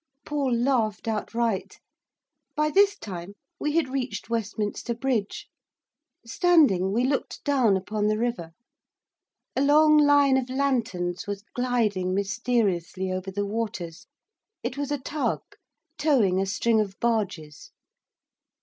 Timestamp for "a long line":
9.55-10.37